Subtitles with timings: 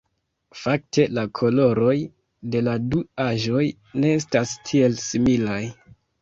[0.59, 1.93] Fakte la koloroj
[2.55, 3.63] de la du aĵoj
[4.05, 5.61] ne estas tiel similaj.